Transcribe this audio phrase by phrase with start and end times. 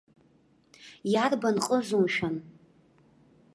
[1.11, 2.35] Иарбан ҟызу, мшәан?